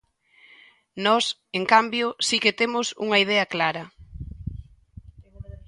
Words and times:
Nós, 1.05 1.25
en 1.59 1.63
cambio, 1.73 2.05
si 2.27 2.37
que 2.43 2.57
temos 2.61 2.87
unha 3.05 3.17
idea 3.25 3.45
clara. 3.53 3.83